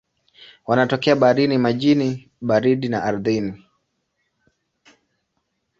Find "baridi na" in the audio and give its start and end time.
2.41-3.03